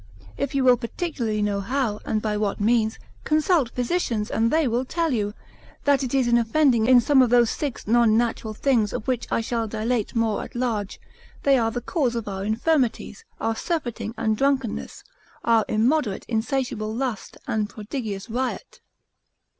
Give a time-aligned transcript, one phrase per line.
[0.35, 4.83] If you will particularly know how, and by what means, consult physicians, and they will
[4.83, 5.35] tell you,
[5.83, 9.27] that it is in offending in some of those six non natural things, of which
[9.31, 10.99] I shall dilate more at large;
[11.43, 15.03] they are the causes of our infirmities, our surfeiting, and drunkenness,
[15.43, 18.81] our immoderate insatiable lust, and prodigious riot.